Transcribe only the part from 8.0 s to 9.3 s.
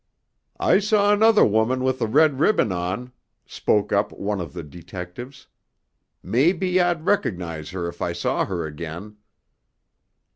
I saw her again."